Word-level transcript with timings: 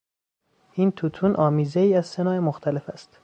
این 0.73 0.91
توتون 0.91 1.35
آمیزهای 1.35 1.93
از 1.93 2.05
سه 2.07 2.23
نوع 2.23 2.39
مختلف 2.39 2.89
است. 2.89 3.19